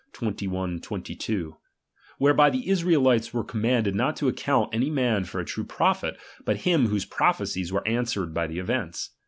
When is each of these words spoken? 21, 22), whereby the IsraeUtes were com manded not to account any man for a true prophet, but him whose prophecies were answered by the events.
21, 0.13 0.79
22), 0.81 1.57
whereby 2.17 2.49
the 2.49 2.63
IsraeUtes 2.65 3.35
were 3.35 3.43
com 3.43 3.61
manded 3.61 3.93
not 3.93 4.15
to 4.15 4.27
account 4.27 4.67
any 4.73 4.89
man 4.89 5.23
for 5.25 5.39
a 5.39 5.45
true 5.45 5.63
prophet, 5.63 6.17
but 6.43 6.57
him 6.61 6.87
whose 6.87 7.05
prophecies 7.05 7.71
were 7.71 7.87
answered 7.87 8.33
by 8.33 8.47
the 8.47 8.57
events. 8.57 9.11